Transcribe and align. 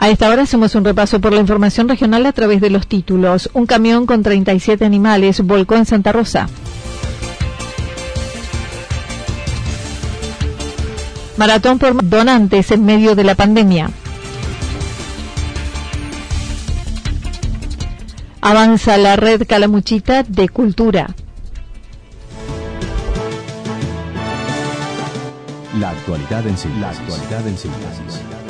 A 0.00 0.08
esta 0.10 0.28
hora 0.28 0.42
hacemos 0.42 0.76
un 0.76 0.84
repaso 0.84 1.20
por 1.20 1.32
la 1.32 1.40
información 1.40 1.88
regional 1.88 2.24
a 2.24 2.32
través 2.32 2.60
de 2.60 2.70
los 2.70 2.86
títulos. 2.86 3.50
Un 3.52 3.66
camión 3.66 4.06
con 4.06 4.22
37 4.22 4.84
animales 4.84 5.40
volcó 5.44 5.74
en 5.74 5.86
Santa 5.86 6.12
Rosa. 6.12 6.48
Maratón 11.36 11.80
por 11.80 12.08
donantes 12.08 12.70
en 12.70 12.84
medio 12.84 13.16
de 13.16 13.24
la 13.24 13.34
pandemia. 13.34 13.90
Avanza 18.40 18.96
la 18.98 19.16
red 19.16 19.42
Calamuchita 19.48 20.22
de 20.22 20.48
Cultura. 20.48 21.08
La 25.80 25.90
actualidad 25.90 26.46
en 26.46 26.56
síntesis. 26.56 26.80
La 26.80 26.90
actualidad 26.90 27.48
en 27.48 27.58
síntesis. 27.58 28.47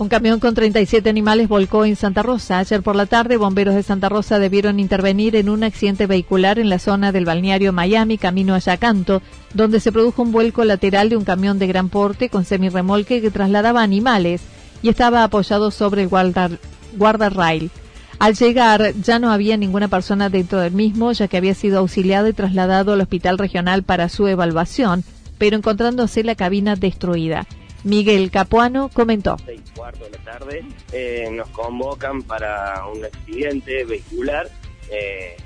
Un 0.00 0.08
camión 0.08 0.40
con 0.40 0.54
37 0.54 1.10
animales 1.10 1.46
volcó 1.46 1.84
en 1.84 1.94
Santa 1.94 2.22
Rosa. 2.22 2.58
Ayer 2.58 2.82
por 2.82 2.96
la 2.96 3.04
tarde, 3.04 3.36
bomberos 3.36 3.74
de 3.74 3.82
Santa 3.82 4.08
Rosa 4.08 4.38
debieron 4.38 4.80
intervenir 4.80 5.36
en 5.36 5.50
un 5.50 5.62
accidente 5.62 6.06
vehicular 6.06 6.58
en 6.58 6.70
la 6.70 6.78
zona 6.78 7.12
del 7.12 7.26
balneario 7.26 7.74
Miami, 7.74 8.16
camino 8.16 8.54
a 8.54 8.60
Yacanto, 8.60 9.20
donde 9.52 9.78
se 9.78 9.92
produjo 9.92 10.22
un 10.22 10.32
vuelco 10.32 10.64
lateral 10.64 11.10
de 11.10 11.18
un 11.18 11.24
camión 11.24 11.58
de 11.58 11.66
gran 11.66 11.90
porte 11.90 12.30
con 12.30 12.46
semirremolque 12.46 13.20
que 13.20 13.30
trasladaba 13.30 13.82
animales 13.82 14.40
y 14.82 14.88
estaba 14.88 15.22
apoyado 15.22 15.70
sobre 15.70 16.04
el 16.04 16.08
guardarrail. 16.08 17.70
Al 18.18 18.34
llegar 18.36 18.94
ya 19.02 19.18
no 19.18 19.30
había 19.30 19.58
ninguna 19.58 19.88
persona 19.88 20.30
dentro 20.30 20.60
del 20.60 20.72
mismo, 20.72 21.12
ya 21.12 21.28
que 21.28 21.36
había 21.36 21.52
sido 21.52 21.78
auxiliado 21.78 22.26
y 22.26 22.32
trasladado 22.32 22.94
al 22.94 23.02
hospital 23.02 23.36
regional 23.36 23.82
para 23.82 24.08
su 24.08 24.26
evaluación, 24.26 25.04
pero 25.36 25.58
encontrándose 25.58 26.24
la 26.24 26.36
cabina 26.36 26.74
destruida. 26.74 27.46
Miguel 27.84 28.30
Capuano 28.30 28.90
comentó. 28.92 29.36
Seis 29.44 29.62
cuarto 29.74 30.04
de 30.04 30.10
la 30.10 30.18
tarde 30.18 30.64
eh, 30.92 31.28
nos 31.32 31.48
convocan 31.48 32.22
para 32.22 32.86
un 32.86 33.04
accidente 33.04 33.84
vehicular. 33.84 34.50
Eh, 34.90 35.36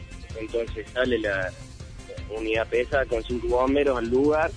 entonces 0.40 0.86
sale 0.92 1.18
la 1.18 1.52
unidad 2.36 2.66
pesa 2.66 3.04
con 3.06 3.22
cinco 3.22 3.48
bomberos 3.48 3.98
al 3.98 4.08
lugar. 4.08 4.50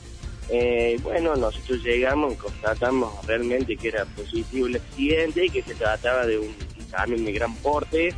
Eh, 0.50 0.98
bueno, 1.04 1.36
nosotros 1.36 1.84
llegamos 1.84 2.34
y 2.34 2.38
constatamos 2.38 3.26
realmente 3.28 3.76
que 3.76 3.90
era 3.90 4.06
positivo 4.06 4.68
el 4.68 4.78
accidente 4.78 5.46
y 5.46 5.50
que 5.50 5.62
se 5.62 5.76
trataba 5.76 6.26
de 6.26 6.40
un 6.40 6.56
camión 6.90 7.26
de 7.26 7.34
gran 7.34 7.54
porte, 7.58 8.14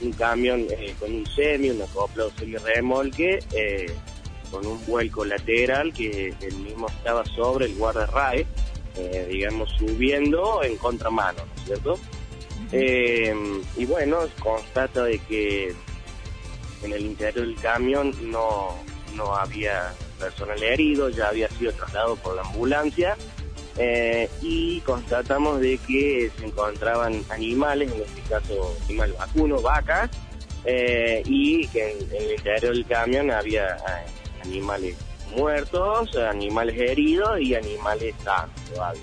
un 0.00 0.12
camión 0.12 0.66
con 1.00 1.12
un 1.12 1.26
semi, 1.26 1.70
un 1.70 1.82
acoplado 1.82 2.30
semi-remolque, 2.38 3.40
con 4.52 4.64
un 4.64 4.86
vuelco 4.86 5.24
lateral 5.24 5.92
que 5.92 6.32
el 6.40 6.54
mismo 6.58 6.86
estaba 6.86 7.24
sobre 7.26 7.66
el 7.66 7.74
guardarrae 7.74 8.46
eh, 8.96 9.26
digamos, 9.28 9.70
subiendo 9.70 10.62
en 10.62 10.76
contramano, 10.76 11.44
¿no 11.44 11.54
es 11.56 11.66
cierto? 11.66 11.98
Eh, 12.70 13.34
y 13.76 13.86
bueno, 13.86 14.18
constata 14.38 15.04
de 15.04 15.18
que 15.18 15.74
en 16.82 16.92
el 16.92 17.06
interior 17.06 17.46
del 17.46 17.56
camión 17.56 18.14
no, 18.30 18.76
no 19.14 19.34
había 19.34 19.92
personal 20.18 20.62
herido, 20.62 21.08
ya 21.08 21.28
había 21.28 21.48
sido 21.48 21.72
trasladado 21.72 22.16
por 22.16 22.36
la 22.36 22.42
ambulancia 22.42 23.16
eh, 23.78 24.30
y 24.40 24.80
constatamos 24.82 25.60
de 25.60 25.78
que 25.78 26.30
se 26.38 26.46
encontraban 26.46 27.24
animales, 27.30 27.90
en 27.92 28.02
este 28.02 28.20
caso 28.22 28.76
animal 28.84 29.12
vacuno, 29.18 29.60
vacas, 29.60 30.10
y 30.66 31.66
que 31.68 31.92
en, 31.92 31.98
en, 32.14 32.22
el 32.22 32.32
interior 32.32 32.74
del 32.74 32.86
camión 32.86 33.30
había 33.30 33.76
animales 34.44 34.96
muertos, 35.36 36.16
animales 36.16 36.78
heridos 36.78 37.40
y 37.40 37.54
animales 37.54 38.14
sanos 38.22 38.54
todavía. 38.72 39.02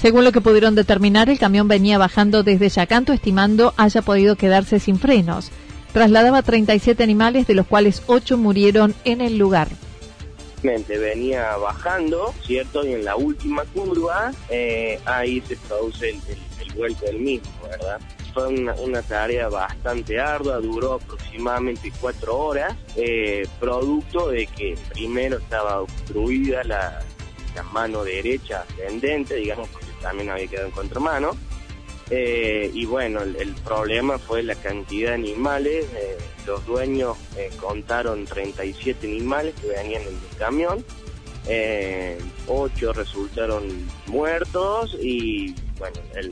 Según 0.00 0.24
lo 0.24 0.32
que 0.32 0.40
pudieron 0.40 0.74
determinar, 0.74 1.30
el 1.30 1.38
camión 1.38 1.68
venía 1.68 1.98
bajando 1.98 2.42
desde 2.42 2.68
Yacanto, 2.68 3.12
estimando 3.12 3.72
haya 3.76 4.02
podido 4.02 4.36
quedarse 4.36 4.78
sin 4.78 4.98
frenos. 4.98 5.50
Trasladaba 5.92 6.42
37 6.42 7.02
animales, 7.02 7.46
de 7.46 7.54
los 7.54 7.66
cuales 7.66 8.02
8 8.06 8.36
murieron 8.36 8.94
en 9.04 9.22
el 9.22 9.38
lugar. 9.38 9.68
Venía 10.62 11.56
bajando, 11.56 12.34
¿cierto? 12.44 12.84
Y 12.84 12.92
en 12.92 13.04
la 13.04 13.16
última 13.16 13.64
curva, 13.64 14.32
eh, 14.50 14.98
ahí 15.06 15.40
se 15.46 15.56
produce 15.56 16.10
el, 16.10 16.16
el 16.16 16.45
vuelco 16.76 17.06
del 17.06 17.18
mismo, 17.18 17.50
¿verdad? 17.68 18.00
fue 18.36 18.48
una, 18.48 19.00
tarea 19.00 19.48
bastante 19.48 20.20
ardua, 20.20 20.58
duró 20.58 20.94
aproximadamente 20.94 21.90
cuatro 21.98 22.36
horas, 22.36 22.76
eh, 22.94 23.46
producto 23.58 24.28
de 24.28 24.46
que 24.46 24.76
primero 24.92 25.38
estaba 25.38 25.80
obstruida 25.80 26.62
la, 26.64 27.02
mano 27.72 28.04
derecha 28.04 28.66
ascendente, 28.68 29.36
digamos, 29.36 29.70
porque 29.70 29.86
también 30.02 30.28
había 30.28 30.46
quedado 30.48 30.66
en 30.66 30.72
contramano. 30.72 31.30
Eh, 32.10 32.70
y 32.74 32.84
bueno, 32.84 33.22
el, 33.22 33.54
problema 33.64 34.18
fue 34.18 34.42
la 34.42 34.54
cantidad 34.54 35.08
de 35.08 35.14
animales. 35.14 35.86
Eh, 35.96 36.18
los 36.46 36.66
dueños 36.66 37.16
contaron 37.58 38.26
37 38.26 39.06
animales 39.06 39.54
que 39.58 39.68
venían 39.68 40.02
en 40.02 40.08
el 40.08 40.36
camión. 40.38 40.84
ocho 42.46 42.92
resultaron 42.92 43.64
muertos 44.06 44.94
y 45.00 45.54
bueno, 45.78 45.96
el, 46.14 46.30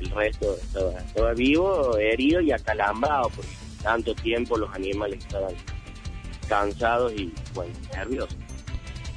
el 0.00 0.10
resto 0.10 0.56
estaba, 0.56 1.32
vivo, 1.34 1.96
herido 1.98 2.40
y 2.40 2.52
acalambrado, 2.52 3.30
porque 3.34 3.50
tanto 3.82 4.14
tiempo 4.14 4.56
los 4.56 4.72
animales 4.74 5.18
estaban 5.18 5.54
cansados 6.48 7.12
y, 7.12 7.32
bueno, 7.54 7.72
nerviosos. 7.94 8.36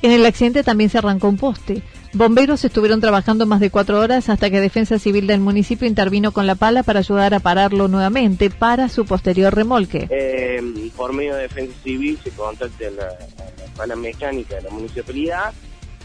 En 0.02 0.12
el 0.12 0.26
accidente 0.26 0.64
también 0.64 0.90
se 0.90 1.00
arrancó 1.00 1.28
un 1.28 1.38
poste. 1.38 1.82
Bomberos 2.14 2.64
estuvieron 2.64 3.02
trabajando 3.02 3.46
más 3.46 3.60
de 3.60 3.70
cuatro 3.70 4.00
horas 4.00 4.30
hasta 4.30 4.50
que 4.50 4.60
Defensa 4.60 5.00
Civil 5.00 5.28
del 5.28 5.40
municipio 5.40 5.88
intervino 5.88 6.32
con 6.32 6.48
la 6.48 6.56
pala 6.56 6.84
para 6.84 7.00
ayudar 7.00 7.34
a 7.34 7.40
pararlo 7.40 7.88
nuevamente 7.88 8.50
para 8.50 8.90
su 8.90 9.06
posterior 9.06 9.54
remolque. 9.54 10.08
Eh, 10.10 10.92
por 10.96 11.14
medio 11.14 11.36
de 11.36 11.44
Defensa 11.44 11.76
Civil 11.84 12.18
se 12.24 12.30
contacta 12.32 12.90
la, 12.92 13.06
la 13.06 13.74
pala 13.76 13.96
mecánica 13.96 14.56
de 14.56 14.62
la 14.64 14.70
municipalidad, 14.70 15.54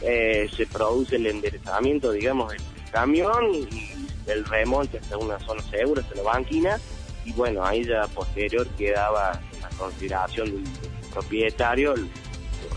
eh, 0.02 0.48
se 0.56 0.66
produce 0.66 1.16
el 1.16 1.26
enderezamiento, 1.26 2.12
digamos, 2.12 2.52
del 2.52 2.60
camión 2.92 3.54
y 3.54 3.90
el 4.26 4.44
remonte 4.44 4.98
hasta 4.98 5.18
una 5.18 5.38
zona 5.40 5.62
segura, 5.62 6.02
hasta 6.02 6.14
la 6.14 6.22
banquina, 6.22 6.78
y 7.24 7.32
bueno, 7.32 7.64
ahí 7.64 7.84
ya 7.84 8.06
posterior 8.08 8.66
quedaba 8.76 9.40
la 9.60 9.68
consideración 9.78 10.50
del, 10.52 10.64
propietario 11.12 11.94
el, 11.94 12.08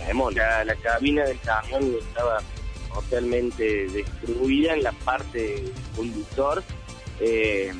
remonte. 0.08 0.40
La, 0.40 0.76
cabina 0.76 1.24
del 1.26 1.40
camión 1.42 1.96
estaba 2.00 2.40
totalmente 2.94 3.88
destruida 3.88 4.74
en 4.74 4.84
la 4.84 4.92
parte 4.92 5.64
conductor, 5.96 6.64
eh, 7.20 7.72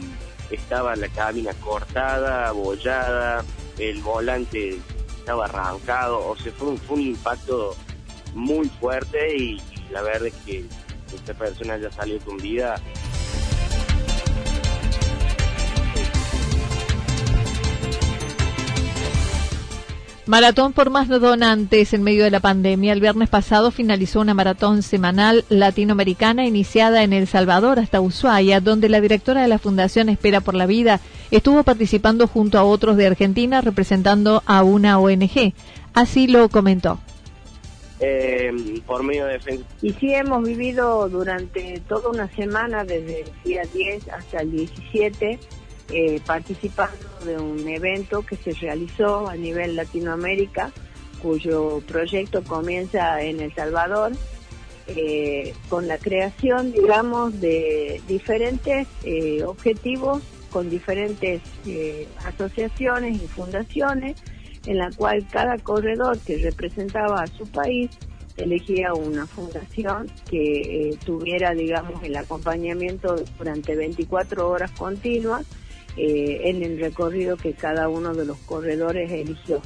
estaba 0.52 0.96
la 0.96 1.08
cabina 1.10 1.54
cortada, 1.56 2.50
abollada, 2.50 3.44
el 3.80 4.02
volante 4.02 4.80
estaba 5.18 5.46
arrancado, 5.46 6.28
o 6.28 6.38
sea, 6.38 6.52
fue 6.54 6.70
un, 6.70 6.78
fue 6.78 6.98
un 6.98 7.02
impacto 7.02 7.76
muy 8.36 8.70
fuerte 8.70 9.36
y, 9.36 9.62
la 9.90 10.02
verdad 10.02 10.28
es 10.28 10.34
que 10.46 10.66
esta 11.16 11.34
persona 11.34 11.78
ya 11.78 11.92
salió 11.92 12.20
con 12.20 12.38
vida 12.38 12.76
Maratón 20.28 20.74
por 20.74 20.90
más 20.90 21.08
donantes 21.08 21.94
en 21.94 22.02
medio 22.02 22.24
de 22.24 22.32
la 22.32 22.40
pandemia. 22.40 22.94
El 22.94 23.00
viernes 23.00 23.30
pasado 23.30 23.70
finalizó 23.70 24.22
una 24.22 24.34
maratón 24.34 24.82
semanal 24.82 25.46
latinoamericana 25.50 26.48
iniciada 26.48 27.04
en 27.04 27.14
El 27.14 27.28
Salvador 27.28 27.78
hasta 27.78 28.02
Ushuaia, 28.02 28.60
donde 28.60 28.90
la 28.90 29.02
directora 29.02 29.44
de 29.44 29.48
la 29.48 29.60
Fundación 29.60 30.10
Espera 30.10 30.42
por 30.42 30.56
la 30.56 30.66
Vida 30.66 31.00
estuvo 31.30 31.62
participando 31.62 32.26
junto 32.28 32.58
a 32.58 32.64
otros 32.64 32.98
de 32.98 33.06
Argentina 33.06 33.62
representando 33.62 34.42
a 34.48 34.64
una 34.64 34.98
ONG. 34.98 35.54
Así 35.94 36.26
lo 36.26 36.50
comentó. 36.50 37.00
Eh, 38.02 38.82
por 38.86 39.04
medio 39.04 39.26
de 39.26 39.40
Y 39.82 39.94
sí 39.94 40.14
hemos 40.14 40.44
vivido 40.44 41.08
durante 41.08 41.80
toda 41.88 42.10
una 42.10 42.30
semana, 42.30 42.84
desde 42.84 43.22
el 43.22 43.32
día 43.46 43.62
10 43.74 44.10
hasta 44.10 44.42
el 44.42 44.52
17, 44.52 45.40
eh, 45.92 46.20
participando 46.26 46.98
de 47.24 47.38
un 47.38 47.68
evento 47.68 48.26
que 48.26 48.36
se 48.36 48.52
realizó 48.54 49.30
a 49.30 49.36
nivel 49.36 49.76
Latinoamérica, 49.76 50.72
cuyo 51.22 51.82
proyecto 51.88 52.44
comienza 52.44 53.22
en 53.22 53.40
El 53.40 53.54
Salvador, 53.54 54.12
eh, 54.88 55.54
con 55.70 55.88
la 55.88 56.00
creación, 56.00 56.74
digamos, 56.74 57.40
de 57.40 58.02
diferentes 58.08 58.88
eh, 59.04 59.44
objetivos 59.44 60.24
con 60.50 60.70
diferentes 60.70 61.42
asociaciones 62.26 63.22
y 63.22 63.28
fundaciones, 63.28 64.16
en 64.66 64.78
la 64.78 64.90
cual 64.92 65.26
cada 65.32 65.58
corredor 65.58 66.18
que 66.20 66.38
representaba 66.38 67.24
a 67.24 67.28
su 67.28 67.46
país 67.48 67.90
elegía 68.38 68.94
una 68.94 69.26
fundación 69.26 70.12
que 70.30 70.98
tuviera, 71.06 71.54
digamos, 71.54 72.04
el 72.04 72.16
acompañamiento 72.18 73.16
durante 73.38 73.76
24 73.76 74.50
horas 74.50 74.72
continuas 74.72 75.46
eh, 75.98 76.50
en 76.50 76.62
el 76.62 76.78
recorrido 76.78 77.38
que 77.38 77.54
cada 77.54 77.88
uno 77.88 78.14
de 78.14 78.26
los 78.26 78.38
corredores 78.40 79.10
eligió. 79.10 79.62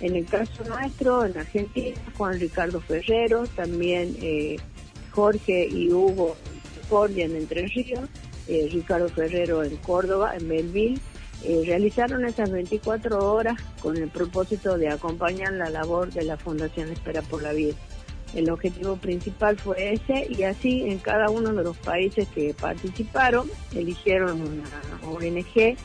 En 0.00 0.14
el 0.14 0.26
caso 0.26 0.62
nuestro, 0.64 1.24
en 1.24 1.38
Argentina, 1.38 1.96
Juan 2.18 2.38
Ricardo 2.38 2.82
Ferrero, 2.82 3.46
también 3.56 4.14
eh, 4.20 4.56
Jorge 5.12 5.66
y 5.66 5.90
Hugo 5.90 6.36
Cordia 6.90 7.24
en 7.24 7.36
Entre 7.36 7.66
Ríos, 7.66 8.10
eh, 8.46 8.68
Ricardo 8.70 9.08
Ferrero 9.08 9.64
en 9.64 9.76
Córdoba, 9.78 10.36
en 10.36 10.48
Melville, 10.48 11.00
realizaron 11.66 12.24
esas 12.24 12.50
24 12.50 13.18
horas 13.32 13.56
con 13.80 13.96
el 13.96 14.08
propósito 14.08 14.78
de 14.78 14.88
acompañar 14.88 15.52
la 15.52 15.68
labor 15.70 16.12
de 16.12 16.24
la 16.24 16.36
Fundación 16.36 16.90
Espera 16.90 17.22
por 17.22 17.42
la 17.42 17.52
Vida. 17.52 17.74
El 18.34 18.50
objetivo 18.50 18.96
principal 18.96 19.56
fue 19.56 19.92
ese 19.92 20.26
y 20.28 20.42
así 20.42 20.82
en 20.82 20.98
cada 20.98 21.30
uno 21.30 21.52
de 21.52 21.62
los 21.62 21.76
países 21.76 22.26
que 22.34 22.54
participaron 22.58 23.48
eligieron 23.74 24.40
una 24.40 24.64
ONG 25.08 25.76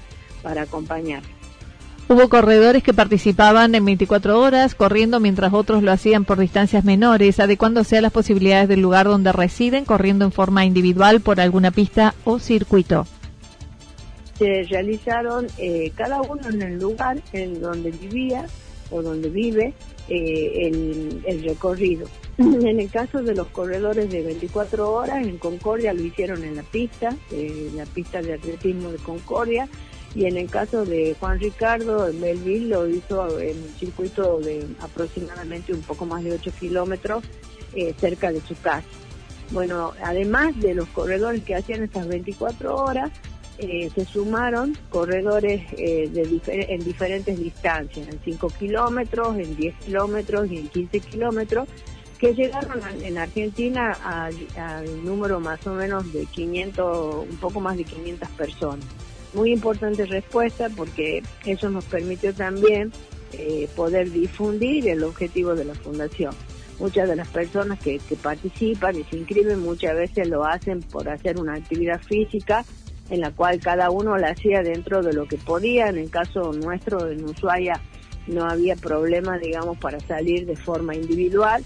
para 0.42 0.64
acompañar. 0.64 1.22
Hubo 2.08 2.28
corredores 2.28 2.82
que 2.82 2.92
participaban 2.92 3.76
en 3.76 3.86
24 3.86 4.42
horas, 4.42 4.74
corriendo 4.74 5.20
mientras 5.20 5.54
otros 5.54 5.84
lo 5.84 5.92
hacían 5.92 6.26
por 6.26 6.40
distancias 6.40 6.84
menores, 6.84 7.40
adecuándose 7.40 8.00
a 8.00 8.02
las 8.02 8.12
posibilidades 8.12 8.68
del 8.68 8.82
lugar 8.82 9.06
donde 9.06 9.32
residen, 9.32 9.86
corriendo 9.86 10.26
en 10.26 10.32
forma 10.32 10.66
individual 10.66 11.22
por 11.22 11.40
alguna 11.40 11.70
pista 11.70 12.16
o 12.24 12.40
circuito. 12.40 13.06
Se 14.40 14.64
realizaron 14.64 15.48
eh, 15.58 15.92
cada 15.96 16.22
uno 16.22 16.50
en 16.50 16.62
el 16.62 16.80
lugar 16.80 17.22
en 17.34 17.62
donde 17.62 17.92
vivía 17.92 18.48
o 18.90 19.04
donde 19.04 19.30
vive 19.30 19.74
eh, 20.08 21.22
el 21.26 21.44
recorrido. 21.44 22.08
En 22.40 22.80
el 22.80 22.90
caso 22.90 23.22
de 23.22 23.36
los 23.36 23.48
corredores 23.48 24.10
de 24.10 24.24
24 24.24 24.90
horas, 24.90 25.28
en 25.28 25.38
Concordia 25.38 25.94
lo 25.94 26.02
hicieron 26.02 26.42
en 26.46 26.56
la 26.56 26.64
pista, 26.64 27.14
en 27.32 27.76
la 27.76 27.86
pista 27.86 28.22
de 28.22 28.34
atletismo 28.34 28.92
de 28.92 28.98
Concordia, 28.98 29.68
y 30.16 30.26
en 30.26 30.38
el 30.38 30.50
caso 30.50 30.86
de 30.86 31.16
Juan 31.20 31.38
Ricardo, 31.40 32.08
en 32.08 32.20
Melville 32.22 32.70
lo 32.70 32.88
hizo 32.88 33.40
en 33.40 33.58
un 33.58 33.70
circuito 33.78 34.40
de 34.40 34.66
aproximadamente 34.80 35.74
un 35.74 35.82
poco 35.82 36.06
más 36.06 36.24
de 36.24 36.32
8 36.34 36.52
kilómetros 36.58 37.26
eh, 37.76 37.94
cerca 38.00 38.32
de 38.32 38.40
su 38.40 38.56
casa. 38.56 38.88
Bueno, 39.52 39.92
además 40.02 40.58
de 40.60 40.74
los 40.74 40.88
corredores 40.90 41.44
que 41.44 41.56
hacían 41.56 41.84
estas 41.84 42.08
24 42.08 42.74
horas, 42.74 43.12
eh, 43.62 43.90
se 43.94 44.06
sumaron 44.06 44.78
corredores 44.90 45.62
eh, 45.78 46.10
de 46.10 46.42
en 46.48 46.82
diferentes 46.82 47.38
distancias, 47.38 48.08
en 48.08 48.18
5 48.24 48.48
kilómetros, 48.58 49.38
en 49.38 49.54
10 49.58 49.76
kilómetros 49.86 50.50
y 50.50 50.58
en 50.60 50.70
15 50.70 51.00
kilómetros, 51.02 51.68
que 52.20 52.34
llegaron 52.34 52.80
en 53.02 53.18
Argentina 53.18 53.92
al 54.06 55.04
número 55.04 55.42
más 55.42 55.66
o 55.68 55.74
menos 55.74 56.12
de 56.14 56.26
500, 56.26 57.28
un 57.30 57.38
poco 57.38 57.60
más 57.60 57.76
de 57.76 57.84
500 57.84 58.30
personas. 58.30 58.86
Muy 59.34 59.52
importante 59.52 60.06
respuesta 60.06 60.70
porque 60.70 61.22
eso 61.46 61.70
nos 61.70 61.84
permitió 61.84 62.34
también 62.34 62.94
eh, 63.34 63.68
poder 63.76 64.10
difundir 64.10 64.88
el 64.88 65.04
objetivo 65.04 65.54
de 65.54 65.66
la 65.66 65.76
fundación. 65.76 66.34
Muchas 66.80 67.10
de 67.10 67.18
las 67.18 67.28
personas 67.28 67.78
que, 67.80 68.00
que 68.00 68.16
participan 68.16 68.98
y 68.98 69.04
se 69.04 69.18
inscriben 69.18 69.60
muchas 69.60 69.96
veces 69.96 70.30
lo 70.30 70.46
hacen 70.46 70.80
por 70.82 71.10
hacer 71.10 71.38
una 71.38 71.56
actividad 71.56 72.02
física 72.02 72.64
en 73.10 73.22
la 73.22 73.32
cual 73.32 73.60
cada 73.60 73.90
uno 73.90 74.18
la 74.18 74.30
hacía 74.30 74.62
dentro 74.64 75.02
de 75.02 75.14
lo 75.14 75.28
que 75.28 75.38
podía. 75.38 75.90
En 75.90 75.98
el 75.98 76.10
caso 76.10 76.54
nuestro 76.54 77.10
en 77.10 77.24
Ushuaia 77.24 77.82
no 78.28 78.46
había 78.46 78.76
problema, 78.76 79.38
digamos, 79.38 79.78
para 79.78 80.00
salir 80.02 80.46
de 80.46 80.56
forma 80.56 80.96
individual 80.96 81.64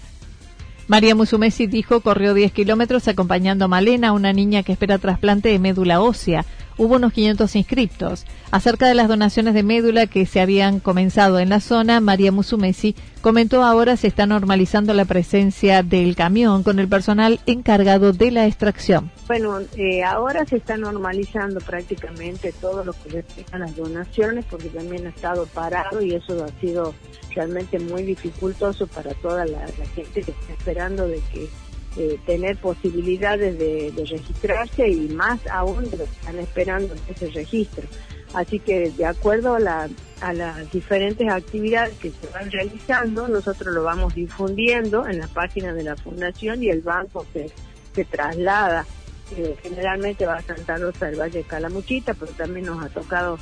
María 0.86 1.14
Musumesi 1.14 1.66
dijo 1.66 2.00
corrió 2.00 2.34
10 2.34 2.52
kilómetros 2.52 3.08
acompañando 3.08 3.64
a 3.64 3.68
Malena, 3.68 4.12
una 4.12 4.34
niña 4.34 4.62
que 4.62 4.72
espera 4.72 4.98
trasplante 4.98 5.48
de 5.48 5.58
médula 5.58 6.02
ósea 6.02 6.44
hubo 6.76 6.96
unos 6.96 7.12
500 7.12 7.56
inscriptos. 7.56 8.26
Acerca 8.50 8.86
de 8.86 8.94
las 8.94 9.08
donaciones 9.08 9.54
de 9.54 9.62
médula 9.62 10.06
que 10.06 10.26
se 10.26 10.40
habían 10.40 10.80
comenzado 10.80 11.38
en 11.38 11.48
la 11.48 11.60
zona, 11.60 12.00
María 12.00 12.32
Musumesi 12.32 12.94
comentó 13.20 13.64
ahora 13.64 13.96
se 13.96 14.06
está 14.06 14.26
normalizando 14.26 14.92
la 14.92 15.06
presencia 15.06 15.82
del 15.82 16.14
camión 16.14 16.62
con 16.62 16.78
el 16.78 16.88
personal 16.88 17.40
encargado 17.46 18.12
de 18.12 18.30
la 18.30 18.46
extracción. 18.46 19.10
Bueno, 19.26 19.60
eh, 19.76 20.04
ahora 20.04 20.44
se 20.44 20.56
está 20.56 20.76
normalizando 20.76 21.60
prácticamente 21.60 22.52
todo 22.52 22.84
lo 22.84 22.92
que 22.92 23.08
respecta 23.10 23.56
a 23.56 23.60
las 23.60 23.74
donaciones 23.76 24.44
porque 24.44 24.68
también 24.68 25.06
ha 25.06 25.10
estado 25.10 25.46
parado 25.46 26.02
y 26.02 26.14
eso 26.14 26.44
ha 26.44 26.60
sido 26.60 26.94
realmente 27.34 27.78
muy 27.78 28.02
dificultoso 28.02 28.86
para 28.86 29.14
toda 29.14 29.44
la 29.46 29.66
gente 29.94 30.22
que 30.22 30.30
está 30.30 30.52
esperando 30.52 31.08
de 31.08 31.20
que 31.32 31.48
eh, 31.96 32.18
tener 32.26 32.56
posibilidades 32.56 33.58
de, 33.58 33.92
registrarse 33.96 34.88
y 34.88 35.08
más 35.08 35.40
aún 35.46 35.88
de 35.90 35.98
lo 35.98 36.04
que 36.04 36.10
están 36.10 36.38
esperando 36.38 36.94
ese 37.08 37.28
registro. 37.30 37.86
Así 38.34 38.58
que 38.58 38.90
de 38.90 39.06
acuerdo 39.06 39.54
a, 39.54 39.60
las 39.60 40.72
diferentes 40.72 41.28
actividades 41.30 41.96
que 41.98 42.10
se 42.10 42.26
van 42.32 42.50
realizando, 42.50 43.28
nosotros 43.28 43.72
lo 43.74 43.84
vamos 43.84 44.14
difundiendo 44.14 45.06
en 45.06 45.20
la 45.20 45.28
página 45.28 45.72
de 45.72 45.84
la 45.84 45.96
fundación 45.96 46.62
y 46.62 46.68
el 46.68 46.80
banco 46.80 47.24
se, 47.32 47.50
se 47.94 48.04
traslada. 48.04 48.84
Eh, 49.36 49.56
generalmente 49.62 50.26
va 50.26 50.36
a 50.36 50.42
Santa 50.42 50.76
Rosa 50.76 51.06
del 51.06 51.20
Valle 51.20 51.38
de 51.38 51.44
Calamuchita, 51.44 52.14
pero 52.14 52.32
también 52.32 52.66
nos 52.66 52.84
ha 52.84 52.88
tocado 52.88 53.38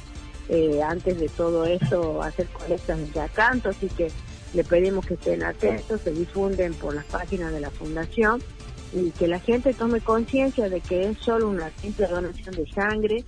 eh, 0.48 0.80
antes 0.82 1.18
de 1.18 1.28
todo 1.28 1.64
eso 1.64 2.22
hacer 2.22 2.46
colectas 2.48 2.98
en 2.98 3.12
Yacanto, 3.12 3.70
así 3.70 3.88
que 3.88 4.10
le 4.54 4.64
pedimos 4.64 5.06
que 5.06 5.14
estén 5.14 5.42
atentos, 5.42 6.00
se 6.02 6.12
difunden 6.12 6.74
por 6.74 6.94
las 6.94 7.04
páginas 7.06 7.52
de 7.52 7.60
la 7.60 7.70
fundación 7.70 8.42
y 8.92 9.10
que 9.10 9.26
la 9.26 9.40
gente 9.40 9.72
tome 9.72 10.00
conciencia 10.00 10.68
de 10.68 10.80
que 10.80 11.08
es 11.08 11.18
solo 11.18 11.48
una 11.48 11.70
simple 11.80 12.06
donación 12.06 12.54
de 12.54 12.66
sangre, 12.70 13.24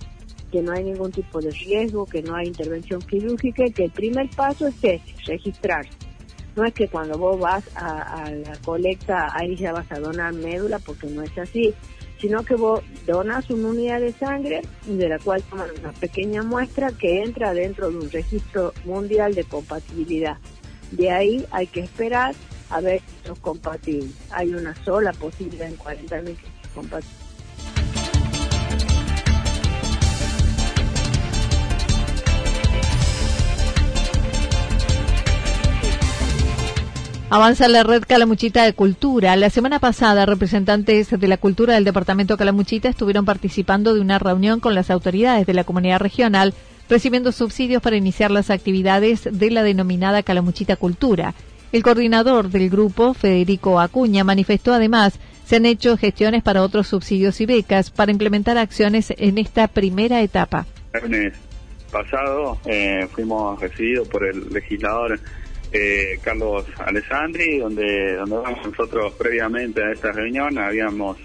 que 0.51 0.61
no 0.61 0.71
hay 0.71 0.83
ningún 0.83 1.11
tipo 1.11 1.41
de 1.41 1.51
riesgo, 1.51 2.05
que 2.05 2.21
no 2.21 2.35
hay 2.35 2.47
intervención 2.47 3.01
quirúrgica 3.01 3.65
y 3.65 3.71
que 3.71 3.85
el 3.85 3.91
primer 3.91 4.29
paso 4.29 4.67
es 4.67 4.75
registrarse. 5.25 5.91
No 6.55 6.63
es 6.63 6.73
que 6.73 6.87
cuando 6.87 7.17
vos 7.17 7.39
vas 7.39 7.63
a, 7.75 8.31
la 8.31 8.55
colecta 8.63 9.27
ahí 9.33 9.55
ya 9.55 9.73
vas 9.73 9.91
a 9.91 9.99
donar 9.99 10.33
médula, 10.33 10.79
porque 10.79 11.07
no 11.07 11.21
es 11.23 11.37
así, 11.37 11.73
sino 12.21 12.43
que 12.43 12.55
vos 12.55 12.81
donas 13.05 13.49
una 13.49 13.69
unidad 13.69 13.99
de 13.99 14.13
sangre 14.13 14.61
de 14.85 15.09
la 15.09 15.19
cual 15.19 15.43
toman 15.43 15.69
una 15.79 15.91
pequeña 15.91 16.43
muestra 16.43 16.91
que 16.91 17.23
entra 17.23 17.53
dentro 17.53 17.89
de 17.89 17.97
un 17.97 18.09
registro 18.09 18.73
mundial 18.85 19.35
de 19.35 19.43
compatibilidad. 19.43 20.37
De 20.91 21.11
ahí 21.11 21.45
hay 21.51 21.67
que 21.67 21.81
esperar 21.81 22.35
a 22.69 22.81
ver 22.81 23.01
si 23.01 23.27
son 23.27 23.35
compatibles. 23.37 24.11
Hay 24.31 24.53
una 24.53 24.75
sola 24.83 25.13
posibilidad 25.13 25.67
en 25.67 25.75
40 25.75 26.21
mil 26.21 26.35
que 26.35 26.47
son 26.73 26.83
compatibles. 26.83 27.25
Avanza 37.35 37.67
la 37.67 37.83
red 37.83 38.03
Calamuchita 38.07 38.63
de 38.63 38.73
Cultura. 38.73 39.35
La 39.35 39.49
semana 39.49 39.79
pasada, 39.79 40.27
representantes 40.27 41.09
de 41.09 41.27
la 41.27 41.37
cultura 41.37 41.73
del 41.73 41.83
departamento 41.83 42.37
Calamuchita 42.37 42.87
estuvieron 42.87 43.25
participando 43.25 43.95
de 43.95 43.99
una 43.99 44.19
reunión 44.19 44.59
con 44.59 44.75
las 44.75 44.91
autoridades 44.91 45.47
de 45.47 45.53
la 45.55 45.63
comunidad 45.63 45.99
regional 45.99 46.53
recibiendo 46.89 47.31
subsidios 47.31 47.81
para 47.81 47.95
iniciar 47.95 48.31
las 48.31 48.49
actividades 48.49 49.27
de 49.31 49.51
la 49.51 49.63
denominada 49.63 50.23
Calamuchita 50.23 50.75
Cultura. 50.75 51.33
El 51.71 51.83
coordinador 51.83 52.49
del 52.49 52.69
grupo, 52.69 53.13
Federico 53.13 53.79
Acuña, 53.79 54.23
manifestó 54.23 54.73
además 54.73 55.19
se 55.45 55.57
han 55.57 55.65
hecho 55.65 55.97
gestiones 55.97 56.41
para 56.41 56.63
otros 56.63 56.87
subsidios 56.87 57.39
y 57.39 57.45
becas 57.45 57.91
para 57.91 58.11
implementar 58.11 58.57
acciones 58.57 59.13
en 59.17 59.37
esta 59.37 59.67
primera 59.67 60.21
etapa. 60.21 60.65
El 60.93 61.33
pasado 61.91 62.57
eh, 62.65 63.07
fuimos 63.11 63.59
recibidos 63.59 64.07
por 64.07 64.25
el 64.25 64.49
legislador 64.49 65.19
eh, 65.71 66.19
Carlos 66.23 66.65
Alessandri, 66.79 67.59
donde, 67.59 68.15
donde 68.15 68.35
nosotros 68.65 69.13
previamente 69.13 69.83
a 69.83 69.91
esta 69.91 70.11
reunión 70.11 70.57
habíamos 70.57 71.17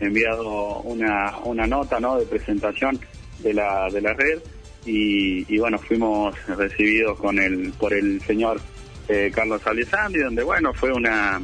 enviado 0.00 0.80
una, 0.82 1.36
una 1.44 1.66
nota 1.66 2.00
¿no? 2.00 2.18
de 2.18 2.26
presentación 2.26 2.98
de 3.40 3.54
la, 3.54 3.88
de 3.90 4.00
la 4.00 4.14
red 4.14 4.40
y, 4.86 5.58
bueno, 5.58 5.78
fuimos 5.78 6.34
recibidos 6.46 7.18
con 7.18 7.38
el, 7.38 7.72
por 7.72 7.92
el 7.92 8.20
señor 8.22 8.60
eh, 9.08 9.30
Carlos 9.34 9.66
Alessandri, 9.66 10.22
donde 10.22 10.42
bueno, 10.42 10.72
fue 10.72 10.92
una 10.92 11.40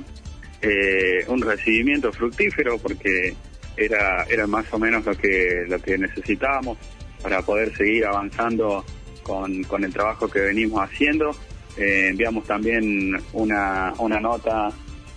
eh, 0.63 1.25
un 1.27 1.43
recibimiento 1.43 2.13
fructífero 2.13 2.79
porque 2.79 3.35
era, 3.77 4.25
era 4.31 4.47
más 4.47 4.65
o 4.73 4.79
menos 4.79 5.05
lo 5.05 5.17
que, 5.17 5.65
lo 5.69 5.81
que 5.81 5.99
necesitábamos 5.99 6.79
para 7.21 7.43
poder 7.43 7.77
seguir 7.77 8.07
avanzando 8.07 8.85
con, 9.25 9.65
con 9.65 9.83
el 9.83 9.93
trabajo 9.93 10.29
que 10.29 10.41
venimos 10.41 10.81
haciendo. 10.83 11.31
Eh, 11.77 12.09
enviamos 12.11 12.47
también 12.47 13.17
una, 13.33 13.93
una 13.99 14.21
nota 14.21 14.69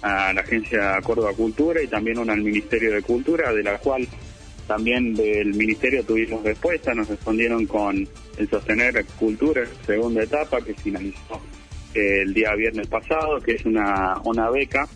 a 0.01 0.33
la 0.33 0.41
Agencia 0.41 0.99
Córdoba 1.03 1.33
Cultura 1.33 1.81
y 1.81 1.87
también 1.87 2.17
una 2.17 2.33
al 2.33 2.41
Ministerio 2.41 2.93
de 2.93 3.01
Cultura, 3.01 3.53
de 3.53 3.63
la 3.63 3.77
cual 3.77 4.07
también 4.67 5.13
del 5.13 5.53
Ministerio 5.53 6.03
tuvimos 6.03 6.43
respuesta, 6.43 6.93
nos 6.93 7.07
respondieron 7.07 7.65
con 7.65 8.07
el 8.37 8.49
Sostener 8.49 9.05
Cultura, 9.19 9.63
segunda 9.85 10.23
etapa, 10.23 10.61
que 10.61 10.73
finalizó 10.73 11.41
el 11.93 12.33
día 12.33 12.53
viernes 12.55 12.87
pasado, 12.87 13.39
que 13.39 13.53
es 13.53 13.65
una, 13.65 14.19
una 14.25 14.49
beca 14.49 14.87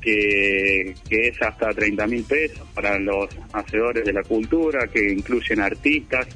que, 0.00 0.94
que 1.08 1.28
es 1.28 1.40
hasta 1.40 1.70
30 1.70 2.06
mil 2.08 2.24
pesos 2.24 2.66
para 2.74 2.98
los 2.98 3.28
hacedores 3.52 4.04
de 4.04 4.12
la 4.12 4.22
cultura, 4.22 4.88
que 4.88 5.12
incluyen 5.12 5.60
artistas 5.60 6.26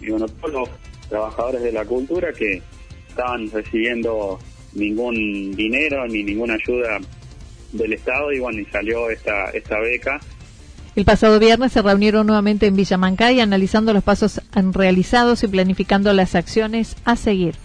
y 0.00 0.10
bueno, 0.10 0.26
todos 0.28 0.52
los 0.52 0.68
trabajadores 1.08 1.62
de 1.62 1.72
la 1.72 1.84
cultura 1.84 2.32
que 2.32 2.60
estaban 3.08 3.50
recibiendo 3.50 4.38
ningún 4.74 5.52
dinero 5.52 6.06
ni 6.06 6.22
ninguna 6.22 6.54
ayuda 6.54 6.98
del 7.72 7.92
Estado 7.92 8.32
y 8.32 8.40
bueno, 8.40 8.60
y 8.60 8.64
salió 8.66 9.10
esta, 9.10 9.50
esta 9.50 9.78
beca. 9.80 10.20
El 10.96 11.04
pasado 11.04 11.40
viernes 11.40 11.72
se 11.72 11.82
reunieron 11.82 12.24
nuevamente 12.24 12.66
en 12.66 12.76
Villamancay 12.76 13.40
analizando 13.40 13.92
los 13.92 14.04
pasos 14.04 14.40
realizados 14.52 15.42
y 15.42 15.48
planificando 15.48 16.12
las 16.12 16.36
acciones 16.36 16.96
a 17.04 17.16
seguir. 17.16 17.56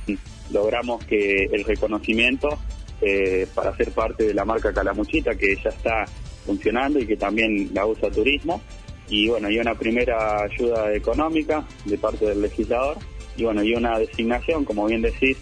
Logramos 0.52 1.06
que 1.06 1.44
el 1.46 1.64
reconocimiento 1.64 2.58
eh, 3.02 3.48
para 3.54 3.78
ser 3.78 3.92
parte 3.92 4.24
de 4.24 4.34
la 4.34 4.46
marca 4.46 4.74
Calamuchita 4.74 5.36
que 5.36 5.56
ya 5.64 5.70
está 5.70 6.06
funcionando 6.44 6.98
y 6.98 7.06
que 7.06 7.18
también 7.18 7.70
la 7.72 7.86
usa 7.86 8.10
turismo. 8.10 8.62
Y 9.10 9.28
bueno, 9.28 9.48
hay 9.48 9.60
una 9.60 9.76
primera 9.76 10.42
ayuda 10.42 10.92
económica 10.96 11.64
de 11.86 12.00
parte 12.00 12.26
del 12.26 12.42
legislador 12.42 12.98
y 13.38 13.44
bueno, 13.44 13.62
y 13.62 13.76
una 13.76 14.00
designación, 14.00 14.66
como 14.66 14.88
bien 14.88 15.04
decís, 15.04 15.38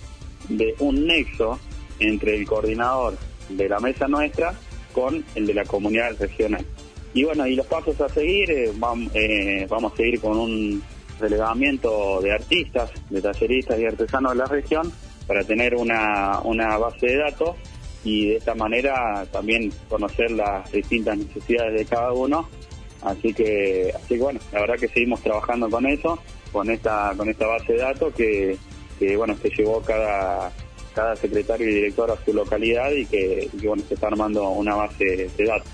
de 0.49 0.75
un 0.79 1.07
nexo 1.07 1.57
entre 1.99 2.35
el 2.35 2.45
coordinador 2.45 3.17
de 3.47 3.69
la 3.69 3.79
mesa 3.79 4.09
nuestra 4.09 4.53
con 4.93 5.23
el 5.35 5.47
de 5.47 5.53
la 5.53 5.63
comunidad 5.63 6.17
regional. 6.19 6.65
Y 7.13 7.23
bueno, 7.23 7.47
y 7.47 7.55
los 7.55 7.65
pasos 7.65 7.99
a 8.01 8.09
seguir, 8.09 8.51
eh, 8.51 8.71
vamos, 8.75 9.11
eh, 9.15 9.65
vamos 9.69 9.93
a 9.93 9.95
seguir 9.95 10.19
con 10.19 10.37
un 10.37 10.83
relevamiento 11.19 12.21
de 12.21 12.31
artistas, 12.31 12.91
de 13.09 13.21
talleristas 13.21 13.79
y 13.79 13.85
artesanos 13.85 14.33
de 14.33 14.37
la 14.37 14.45
región 14.45 14.91
para 15.25 15.43
tener 15.43 15.75
una, 15.75 16.39
una 16.43 16.77
base 16.77 17.07
de 17.07 17.17
datos 17.17 17.55
y 18.03 18.29
de 18.29 18.35
esta 18.37 18.55
manera 18.55 19.25
también 19.31 19.71
conocer 19.89 20.31
las 20.31 20.71
distintas 20.71 21.17
necesidades 21.17 21.79
de 21.79 21.85
cada 21.85 22.13
uno. 22.13 22.47
Así 23.01 23.33
que, 23.33 23.91
así 23.95 24.15
que 24.15 24.21
bueno, 24.21 24.39
la 24.51 24.61
verdad 24.61 24.75
que 24.75 24.87
seguimos 24.87 25.21
trabajando 25.21 25.69
con 25.69 25.85
eso, 25.85 26.19
con 26.51 26.69
esta, 26.69 27.13
con 27.15 27.29
esta 27.29 27.47
base 27.47 27.73
de 27.73 27.79
datos 27.79 28.13
que, 28.13 28.57
que 28.99 29.17
bueno, 29.17 29.35
se 29.41 29.49
llevó 29.49 29.81
cada, 29.81 30.51
cada 30.95 31.15
secretario 31.15 31.69
y 31.69 31.73
director 31.75 32.09
a 32.09 32.25
su 32.25 32.33
localidad 32.33 32.91
y 32.91 33.05
que, 33.05 33.49
y 33.51 33.57
que 33.57 33.67
bueno, 33.67 33.83
se 33.87 33.93
está 33.93 34.07
armando 34.07 34.49
una 34.49 34.75
base 34.75 35.29
de 35.37 35.45
datos. 35.45 35.71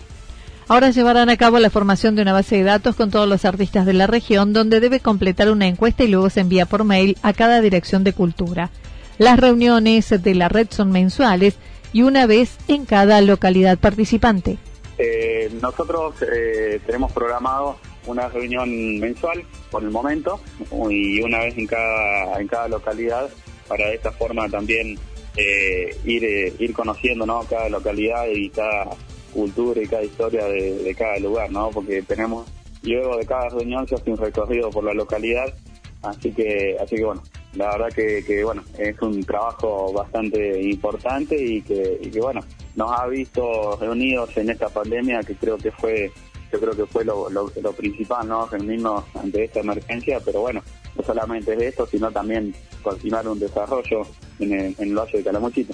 Ahora 0.73 0.89
llevarán 0.89 1.29
a 1.29 1.37
cabo 1.37 1.59
la 1.59 1.69
formación 1.69 2.15
de 2.15 2.23
una 2.23 2.33
base 2.33 2.55
de 2.55 2.63
datos 2.63 2.95
con 2.95 3.11
todos 3.11 3.29
los 3.29 3.45
artistas 3.45 3.85
de 3.85 3.93
la 3.93 4.07
región, 4.07 4.53
donde 4.53 4.79
debe 4.79 5.01
completar 5.01 5.51
una 5.51 5.67
encuesta 5.67 6.03
y 6.03 6.07
luego 6.07 6.31
se 6.31 6.39
envía 6.39 6.65
por 6.65 6.83
mail 6.83 7.15
a 7.21 7.31
cada 7.31 7.61
dirección 7.61 8.03
de 8.03 8.13
cultura. 8.13 8.71
Las 9.19 9.39
reuniones 9.39 10.09
de 10.09 10.33
la 10.33 10.49
red 10.49 10.65
son 10.71 10.91
mensuales 10.91 11.57
y 11.93 12.01
una 12.01 12.25
vez 12.25 12.57
en 12.67 12.85
cada 12.85 13.21
localidad 13.21 13.77
participante. 13.77 14.57
Eh, 14.97 15.51
nosotros 15.61 16.15
eh, 16.23 16.79
tenemos 16.87 17.11
programado 17.11 17.77
una 18.07 18.27
reunión 18.29 18.99
mensual 18.99 19.43
por 19.69 19.83
el 19.83 19.91
momento 19.91 20.41
y 20.89 21.21
una 21.21 21.41
vez 21.41 21.55
en 21.55 21.67
cada 21.67 22.41
en 22.41 22.47
cada 22.47 22.67
localidad 22.67 23.29
para 23.67 23.89
de 23.89 23.93
esta 23.93 24.11
forma 24.11 24.49
también 24.49 24.97
eh, 25.37 25.95
ir 26.03 26.23
ir 26.57 26.73
conociendo 26.73 27.27
¿no? 27.27 27.43
cada 27.43 27.69
localidad 27.69 28.25
y 28.33 28.49
cada 28.49 28.89
cultura 29.33 29.81
y 29.81 29.87
cada 29.87 30.03
historia 30.03 30.45
de, 30.45 30.95
cada 30.97 31.17
lugar 31.19 31.51
no 31.51 31.69
porque 31.71 32.01
tenemos 32.01 32.47
luego 32.83 33.17
de 33.17 33.25
cada 33.25 33.49
reunión 33.49 33.87
se 33.87 33.95
hace 33.95 34.11
un 34.11 34.17
recorrido 34.17 34.69
por 34.69 34.83
la 34.83 34.93
localidad 34.93 35.53
así 36.01 36.31
que 36.31 36.77
así 36.79 36.95
que 36.95 37.03
bueno 37.03 37.23
la 37.55 37.77
verdad 37.77 37.89
que, 37.93 38.43
bueno, 38.43 38.63
es 38.77 38.99
un 39.01 39.23
trabajo 39.23 39.93
bastante 39.93 40.61
importante 40.61 41.35
y 41.37 41.61
que, 41.61 42.19
bueno, 42.19 42.41
nos 42.75 42.91
ha 42.91 43.05
visto 43.07 43.77
reunidos 43.79 44.35
en 44.37 44.49
esta 44.49 44.69
pandemia 44.69 45.21
que 45.21 45.35
creo 45.35 45.57
que 45.57 45.71
fue 45.71 46.11
yo 46.51 46.59
creo 46.59 46.75
que 46.75 46.85
fue 46.85 47.03
lo, 47.03 47.73
principal, 47.75 48.27
¿no? 48.27 48.45
Reunirnos 48.45 49.03
ante 49.15 49.45
esta 49.45 49.61
emergencia, 49.61 50.19
pero 50.23 50.41
bueno, 50.41 50.61
no 50.95 51.03
solamente 51.03 51.53
es 51.53 51.61
esto, 51.61 51.87
sino 51.87 52.11
también 52.11 52.53
continuar 52.83 53.27
un 53.27 53.39
desarrollo 53.39 54.03
en 54.37 54.53
el, 54.53 54.75
en 54.77 54.89
el 54.89 54.95
Valle 54.95 55.17
de 55.17 55.23
Calamuchita. 55.23 55.73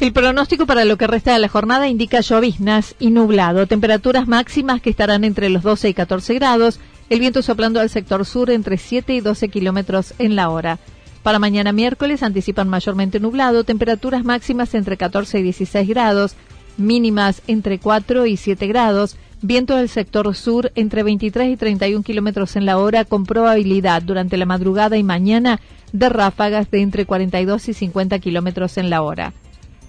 El 0.00 0.12
pronóstico 0.12 0.64
para 0.64 0.84
lo 0.84 0.96
que 0.96 1.08
resta 1.08 1.32
de 1.32 1.40
la 1.40 1.48
jornada 1.48 1.88
indica 1.88 2.20
lloviznas 2.20 2.94
y 3.00 3.10
nublado, 3.10 3.66
temperaturas 3.66 4.28
máximas 4.28 4.80
que 4.80 4.90
estarán 4.90 5.24
entre 5.24 5.48
los 5.48 5.64
12 5.64 5.88
y 5.88 5.94
14 5.94 6.34
grados, 6.34 6.78
el 7.10 7.18
viento 7.18 7.42
soplando 7.42 7.80
al 7.80 7.90
sector 7.90 8.24
sur 8.24 8.50
entre 8.50 8.78
7 8.78 9.12
y 9.12 9.20
12 9.20 9.48
kilómetros 9.48 10.14
en 10.20 10.36
la 10.36 10.50
hora. 10.50 10.78
Para 11.24 11.40
mañana 11.40 11.72
miércoles 11.72 12.22
anticipan 12.22 12.68
mayormente 12.68 13.18
nublado, 13.18 13.64
temperaturas 13.64 14.24
máximas 14.24 14.72
entre 14.74 14.96
14 14.96 15.40
y 15.40 15.42
16 15.42 15.88
grados, 15.88 16.36
mínimas 16.76 17.42
entre 17.48 17.80
4 17.80 18.24
y 18.26 18.36
7 18.36 18.68
grados, 18.68 19.16
viento 19.42 19.74
del 19.74 19.88
sector 19.88 20.32
sur 20.36 20.70
entre 20.76 21.02
23 21.02 21.54
y 21.54 21.56
31 21.56 22.04
kilómetros 22.04 22.54
en 22.54 22.66
la 22.66 22.78
hora 22.78 23.04
con 23.04 23.24
probabilidad 23.24 24.02
durante 24.02 24.36
la 24.36 24.46
madrugada 24.46 24.96
y 24.96 25.02
mañana 25.02 25.58
de 25.92 26.08
ráfagas 26.08 26.70
de 26.70 26.82
entre 26.82 27.04
42 27.04 27.68
y 27.68 27.74
50 27.74 28.20
kilómetros 28.20 28.78
en 28.78 28.90
la 28.90 29.02
hora. 29.02 29.32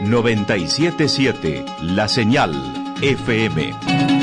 977 0.00 1.64
La 1.82 2.08
Señal 2.08 2.52
FM. 3.00 4.13